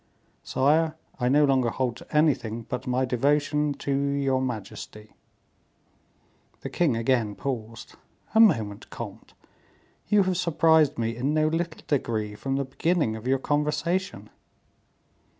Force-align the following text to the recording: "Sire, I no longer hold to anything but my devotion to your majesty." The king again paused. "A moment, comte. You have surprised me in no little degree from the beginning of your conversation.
"Sire, 0.41 0.95
I 1.19 1.29
no 1.29 1.45
longer 1.45 1.69
hold 1.69 1.95
to 1.97 2.17
anything 2.17 2.63
but 2.63 2.87
my 2.87 3.05
devotion 3.05 3.75
to 3.75 3.95
your 3.95 4.41
majesty." 4.41 5.13
The 6.61 6.71
king 6.71 6.97
again 6.97 7.35
paused. 7.35 7.93
"A 8.33 8.39
moment, 8.39 8.89
comte. 8.89 9.35
You 10.07 10.23
have 10.23 10.37
surprised 10.37 10.97
me 10.97 11.15
in 11.15 11.35
no 11.35 11.47
little 11.49 11.83
degree 11.85 12.33
from 12.33 12.55
the 12.55 12.65
beginning 12.65 13.15
of 13.15 13.27
your 13.27 13.37
conversation. 13.37 14.31